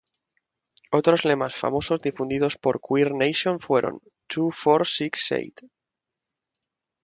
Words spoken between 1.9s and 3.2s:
difundidos por "Queer